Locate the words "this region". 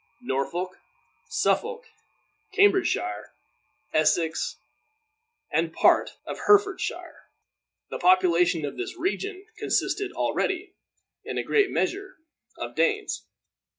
8.79-9.45